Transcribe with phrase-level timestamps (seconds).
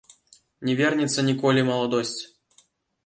[0.69, 2.19] Не вернецца ніколі маладосць.